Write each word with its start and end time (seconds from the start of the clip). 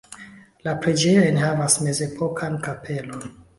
La 0.67 0.73
preĝejo 0.85 1.27
enhavas 1.33 1.77
mezepokan 1.89 2.59
kapelon. 2.67 3.33